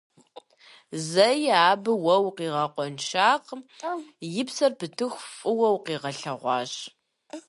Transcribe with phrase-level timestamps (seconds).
[1.09, 3.61] Зэи абы уэ уигъэкъуэншакъым,
[4.41, 6.73] и псэр пытыху фӀыуэ укъилъэгъуащ.